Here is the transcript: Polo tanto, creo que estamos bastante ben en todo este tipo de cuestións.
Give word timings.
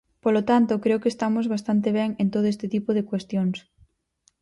Polo 0.23 0.41
tanto, 0.49 0.81
creo 0.83 1.01
que 1.01 1.11
estamos 1.13 1.45
bastante 1.55 1.89
ben 1.99 2.11
en 2.21 2.27
todo 2.33 2.45
este 2.53 2.67
tipo 2.75 2.89
de 2.97 3.07
cuestións. 3.09 3.57